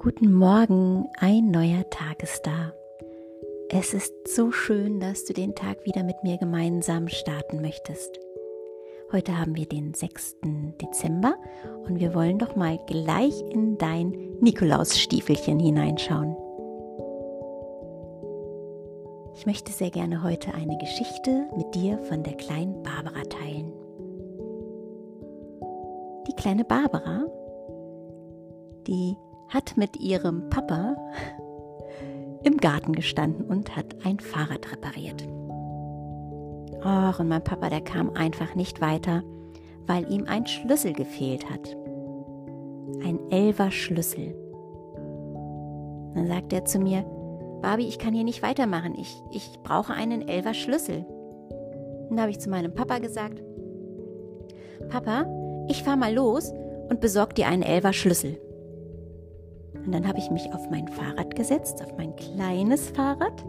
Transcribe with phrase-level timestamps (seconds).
[0.00, 2.72] Guten Morgen, ein neuer Tag ist da.
[3.68, 8.20] Es ist so schön, dass du den Tag wieder mit mir gemeinsam starten möchtest.
[9.10, 10.36] Heute haben wir den 6.
[10.80, 11.34] Dezember
[11.84, 16.36] und wir wollen doch mal gleich in dein Nikolausstiefelchen hineinschauen.
[19.34, 23.72] Ich möchte sehr gerne heute eine Geschichte mit dir von der kleinen Barbara teilen.
[26.28, 27.26] Die kleine Barbara,
[28.86, 29.16] die
[29.48, 30.96] hat mit ihrem Papa
[32.42, 35.26] im Garten gestanden und hat ein Fahrrad repariert.
[36.84, 39.22] Och, und mein Papa, der kam einfach nicht weiter,
[39.86, 41.76] weil ihm ein Schlüssel gefehlt hat.
[43.02, 44.34] Ein Elver Schlüssel.
[46.14, 47.04] Dann sagt er zu mir,
[47.62, 48.94] Barbie, ich kann hier nicht weitermachen.
[48.96, 51.04] Ich, ich brauche einen Elver Schlüssel.
[52.08, 53.42] Dann habe ich zu meinem Papa gesagt,
[54.88, 55.26] Papa,
[55.68, 56.52] ich fahr mal los
[56.88, 58.40] und besorg dir einen Elver Schlüssel.
[59.84, 63.44] Und dann habe ich mich auf mein Fahrrad gesetzt, auf mein kleines Fahrrad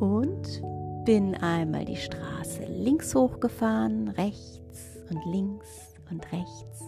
[0.00, 0.62] und
[1.04, 6.82] bin einmal die Straße links hochgefahren, rechts und links und rechts,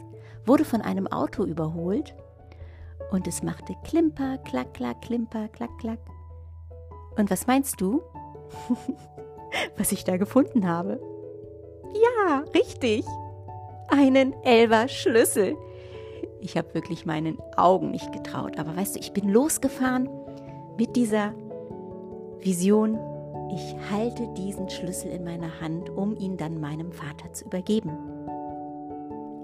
[0.45, 2.15] wurde von einem Auto überholt
[3.11, 6.01] und es machte Klimper, klack, klack, Klimper, klack, klack.
[7.17, 8.03] Und was meinst du?
[9.77, 11.01] was ich da gefunden habe?
[11.95, 13.05] Ja, richtig.
[13.89, 15.57] Einen Elver Schlüssel.
[16.47, 18.57] Ich habe wirklich meinen Augen nicht getraut.
[18.57, 20.09] Aber weißt du, ich bin losgefahren
[20.79, 21.35] mit dieser
[22.39, 22.97] Vision,
[23.53, 27.91] ich halte diesen Schlüssel in meiner Hand, um ihn dann meinem Vater zu übergeben.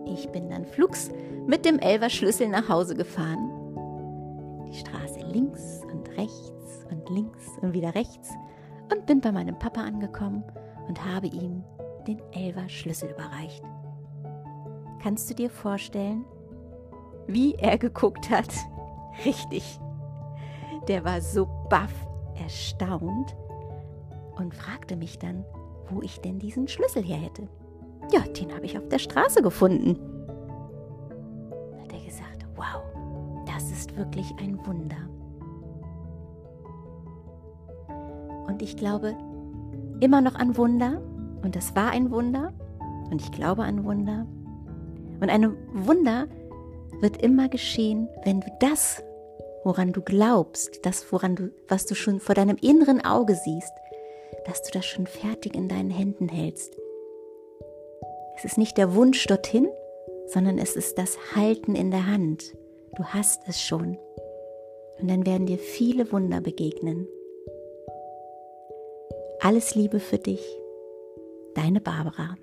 [0.07, 1.11] Ich bin dann flugs
[1.45, 3.51] mit dem Elver Schlüssel nach Hause gefahren.
[4.69, 8.31] Die Straße links und rechts und links und wieder rechts
[8.93, 10.45] und bin bei meinem Papa angekommen
[10.87, 11.65] und habe ihm
[12.07, 13.65] den Elver Schlüssel überreicht.
[15.03, 16.25] Kannst du dir vorstellen,
[17.27, 18.53] wie er geguckt hat.
[19.25, 19.81] Richtig.
[20.89, 21.93] Der war so baff
[22.35, 23.37] erstaunt
[24.37, 25.45] und fragte mich dann,
[25.91, 27.49] wo ich denn diesen Schlüssel her hätte.
[28.11, 29.97] Ja, den habe ich auf der Straße gefunden.
[31.81, 32.83] Hat er gesagt, wow,
[33.47, 34.97] das ist wirklich ein Wunder.
[38.47, 39.17] Und ich glaube
[40.01, 41.01] immer noch an Wunder.
[41.43, 42.53] Und das war ein Wunder.
[43.11, 44.27] Und ich glaube an Wunder.
[45.21, 46.27] Und ein Wunder
[47.01, 49.03] wird immer geschehen, wenn du das,
[49.65, 53.73] woran du glaubst, das, woran du, was du schon vor deinem inneren Auge siehst,
[54.47, 56.77] dass du das schon fertig in deinen Händen hältst.
[58.37, 59.69] Es ist nicht der Wunsch dorthin,
[60.27, 62.57] sondern es ist das Halten in der Hand.
[62.97, 63.99] Du hast es schon.
[65.01, 67.07] Und dann werden dir viele Wunder begegnen.
[69.41, 70.43] Alles Liebe für dich,
[71.55, 72.37] deine Barbara.